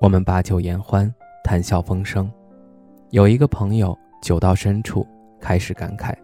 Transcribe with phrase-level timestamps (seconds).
[0.00, 1.12] 我们把酒言欢，
[1.42, 2.30] 谈笑风生。
[3.10, 5.04] 有一个朋友酒到深处
[5.40, 6.14] 开始感慨，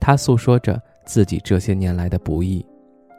[0.00, 2.64] 他诉说着自己这些年来的不易，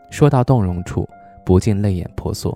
[0.09, 1.07] 说到动容处，
[1.45, 2.55] 不禁泪眼婆娑。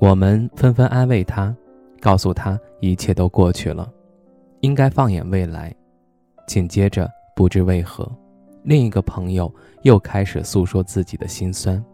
[0.00, 1.54] 我们纷纷安慰他，
[2.00, 3.92] 告诉他一切都过去了，
[4.60, 5.74] 应该放眼未来。
[6.46, 8.10] 紧接着，不知为何，
[8.62, 9.52] 另一个朋友
[9.82, 11.84] 又开始诉说自己的心酸，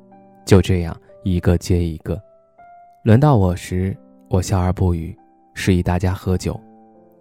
[0.45, 2.21] 就这样一个接一个。
[3.05, 3.97] 轮到我时，
[4.29, 5.17] 我笑而不语，
[5.55, 6.59] 示意大家喝酒。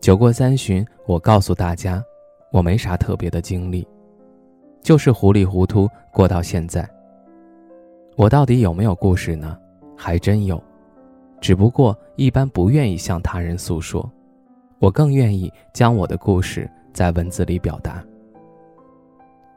[0.02, 2.04] 酒过三巡，我告诉大家，
[2.52, 3.88] 我没啥特别的经历，
[4.82, 6.88] 就是糊里糊涂过到现在。
[8.16, 9.56] 我到底有没有故事呢？
[9.96, 10.62] 还真有，
[11.40, 14.10] 只不过一般不愿意向他人诉说，
[14.80, 18.04] 我更愿意将我的故事在文字里表达。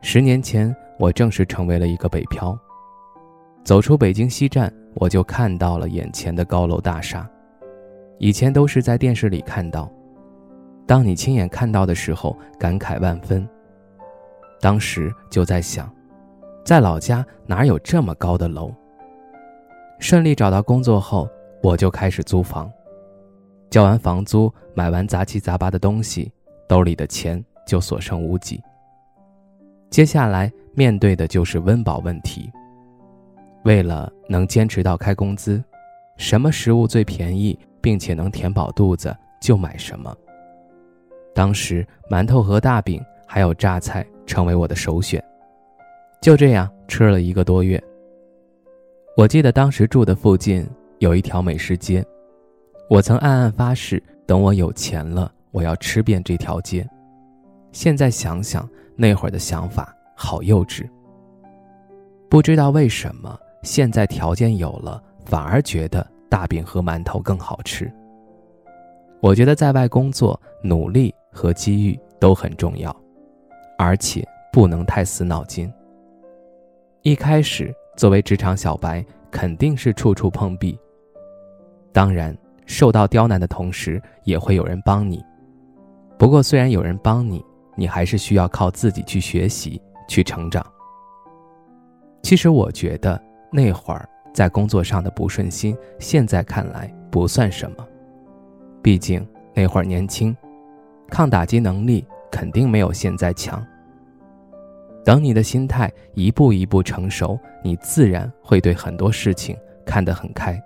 [0.03, 2.57] 十年前，我正式成为了一个北漂，
[3.65, 4.71] 走出北京西站。
[4.95, 7.29] 我就看到了眼前的高楼大厦，
[8.19, 9.91] 以前都是在电视里看到，
[10.87, 13.49] 当你亲眼看到的时候，感慨万分。
[14.61, 15.91] 当时就在想，
[16.65, 18.73] 在老家哪有这么高的楼？
[19.99, 21.29] 顺利找到工作后，
[21.63, 22.71] 我就开始租房，
[23.71, 26.31] 交完房租，买完杂七杂八的东西，
[26.69, 28.61] 兜里的钱就所剩无几。
[29.89, 32.51] 接下来面对的就是温饱问题。
[33.65, 35.63] 为了能坚持到开工资，
[36.17, 40.15] 什么食物最便宜并且能填饱肚子就买什么。
[41.35, 45.23] 当时馒头和大饼还有榨菜成为我的首选。
[46.21, 47.83] 就这样吃了一个多月。
[49.17, 50.67] 我记得当时住的附近
[50.99, 52.05] 有一条美食街，
[52.89, 56.87] 我曾暗暗发誓，等我有钱了，我要吃遍这条街。
[57.73, 60.89] 现在想想那会儿的想法好幼稚。
[62.29, 63.39] 不知道为什么。
[63.63, 67.93] 现在条件有了，反而觉得大饼和馒头更好吃。
[69.21, 72.95] 我觉得在外工作，努力和机遇都很重要，
[73.77, 75.71] 而且不能太死脑筋。
[77.03, 80.79] 一开始作为职场小白，肯定是处处碰壁。
[81.93, 82.35] 当然，
[82.65, 85.23] 受到刁难的同时，也会有人帮你。
[86.19, 87.45] 不过，虽然有人帮你，
[87.77, 90.65] 你还是需要靠自己去学习、去成长。
[92.23, 93.21] 其实，我觉得。
[93.51, 97.87] 那会儿在工作上的不顺心，现在看来不算什么，
[98.81, 100.37] 毕竟那会儿年轻，
[101.09, 103.65] 抗打击能力肯定没有现在强。
[105.05, 110.63] 等你的心态一步一步成熟，你自然会对很多事情看得很开。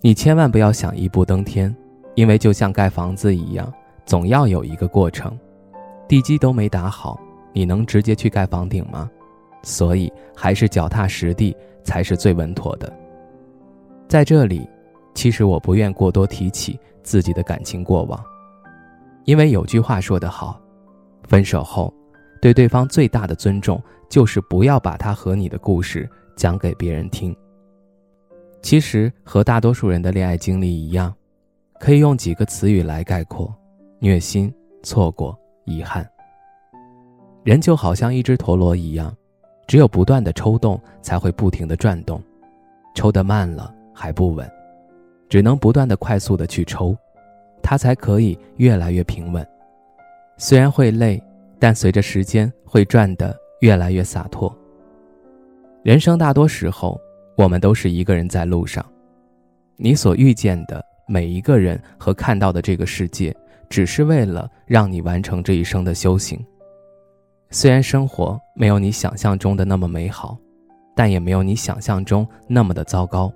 [0.00, 1.74] 你千万不要想一步登天，
[2.16, 3.72] 因为就像盖房子一样，
[4.04, 5.38] 总要有一个过程，
[6.08, 7.18] 地基都没打好，
[7.52, 9.08] 你能直接去盖房顶吗？
[9.62, 12.92] 所以，还是脚踏实地才是最稳妥的。
[14.08, 14.68] 在这里，
[15.14, 18.22] 其实我不愿过多提起自己的感情过往，
[19.24, 20.60] 因为有句话说得好：
[21.28, 21.92] 分手后，
[22.40, 27.34] 对对方最大的尊重就是不要把他和你的故事讲给别人听。
[28.60, 31.14] 其实，和大多数人的恋爱经历一样，
[31.80, 33.52] 可以用几个词语来概括：
[33.98, 34.52] 虐心、
[34.82, 36.06] 错过、遗憾。
[37.44, 39.12] 人就好像一只陀螺一样。
[39.66, 42.22] 只有不断的抽动，才会不停的转动，
[42.94, 44.50] 抽得慢了还不稳，
[45.28, 46.96] 只能不断的快速的去抽，
[47.62, 49.46] 它才可以越来越平稳。
[50.36, 51.22] 虽然会累，
[51.58, 54.54] 但随着时间会转得越来越洒脱。
[55.82, 57.00] 人生大多时候，
[57.36, 58.84] 我们都是一个人在路上，
[59.76, 63.34] 你所遇见的每一个人和看到的这个世界，
[63.68, 66.44] 只是为了让你完成这一生的修行。
[67.54, 70.38] 虽然生活没有你想象中的那么美好，
[70.96, 73.30] 但也没有你想象中那么的糟糕。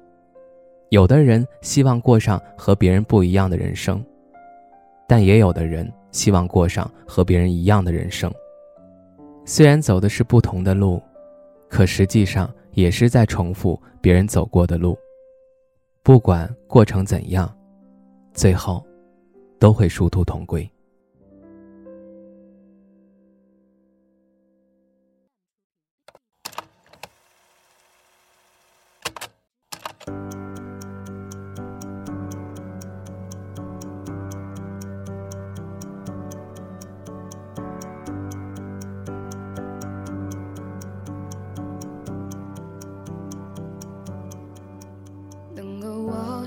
[0.89, 4.03] 有的人希望过上和别人不一样的人生，
[5.07, 8.33] 但也有的人希望过上和别人一样的人生。
[9.45, 11.03] 虽然走的是不同的路，
[11.69, 14.97] 可实际上也是在重复别人走过的路。
[16.03, 17.55] 不管过程怎样，
[18.33, 18.83] 最后
[19.59, 20.67] 都会殊途同归。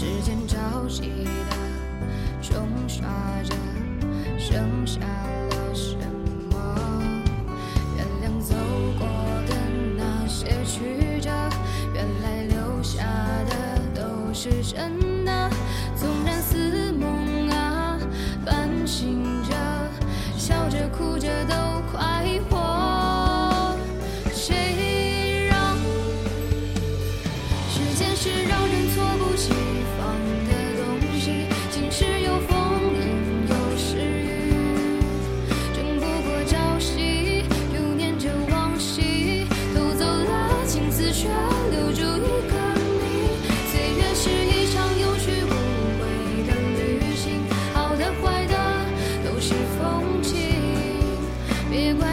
[0.00, 0.56] 时间着
[0.88, 1.10] 急
[1.50, 1.56] 的
[2.40, 3.06] 冲刷
[3.42, 3.54] 着，
[4.38, 5.94] 剩下了什
[6.50, 6.56] 么？
[7.98, 8.54] 原谅走
[8.98, 9.06] 过
[9.46, 9.54] 的
[9.98, 11.28] 那些曲折，
[11.92, 13.04] 原来留下
[13.44, 15.09] 的都是真。
[51.80, 52.09] 别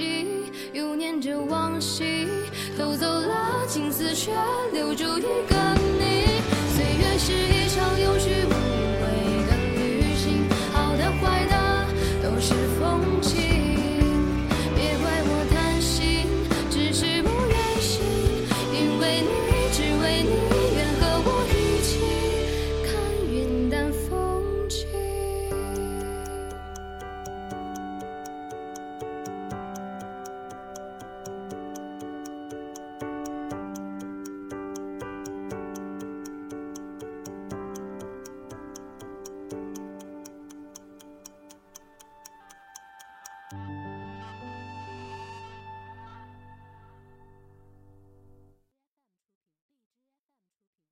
[0.00, 0.26] 记，
[0.72, 2.26] 又念着往昔，
[2.78, 4.32] 偷走了青丝，却
[4.72, 5.56] 留住一个
[5.98, 6.29] 你。